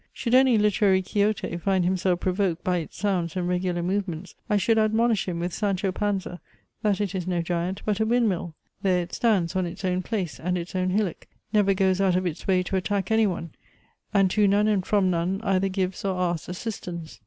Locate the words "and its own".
10.39-10.89